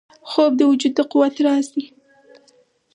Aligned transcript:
خوب 0.29 0.51
د 0.57 0.61
وجود 0.69 0.93
د 0.95 0.99
قوت 1.11 1.35
راز 1.45 1.65
دی 1.73 1.85